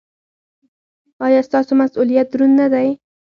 [1.25, 2.89] ایا ستاسو مسؤلیت دروند نه دی؟